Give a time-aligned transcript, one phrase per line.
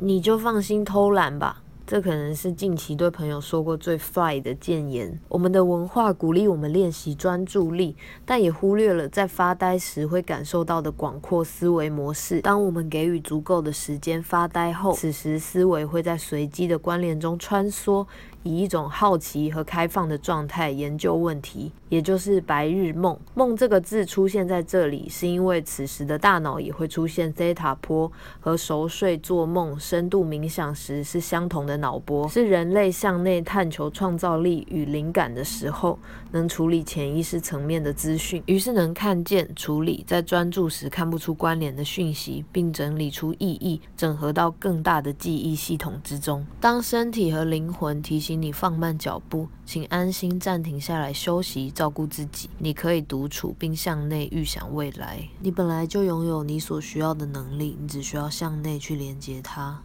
[0.00, 1.62] 你就放心偷懒吧。
[1.86, 5.18] 这可能是近期对朋友说过最 fly 的谏言。
[5.26, 12.42] 我们的文化鼓励我们练习专注力，但也忽略了在发呆时会感受到的广阔思维模式。
[12.42, 18.06] 当我们给予足够的时间发呆后，此时思维会在随机的关联中穿梭。
[18.48, 23.14] 以一种好奇和开放的状态研究问题，也就是白日梦。
[23.34, 35.98] 梦这个字出现在这里，是因为此时的大脑也会出现 theta 波，和熟睡、做梦、深度冥想时是相同的脑波，是人类向内探求创造力与灵感的时候，
[36.30, 46.46] 能处理潜意识层面的资讯，于是能看见、处理在专注时看不出关联的讯息，并整理出意义，整合到更大的记忆系统之中。
[46.58, 48.37] 当身体和灵魂提醒。
[48.40, 52.48] 你放慢脚步，请安心暂停下来休息，照顾自己。
[52.58, 55.28] 你可以独处并向内预想未来。
[55.40, 59.82] 你本来就拥有你所需要的能力，你只需要向内去连接它。